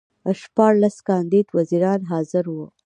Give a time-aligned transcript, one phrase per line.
[0.41, 2.65] شپاړس کاندید وزیران حاضر وو.